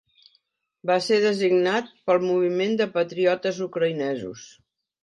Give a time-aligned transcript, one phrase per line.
[0.91, 4.53] Va ser designat pel Moviment de Patriotes Ucraïnesos.